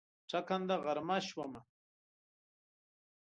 ټکنده 0.29 0.75
غرمه 0.83 1.17
شومه 1.27 1.61